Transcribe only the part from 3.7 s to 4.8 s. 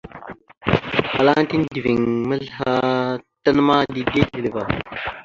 dide isleva.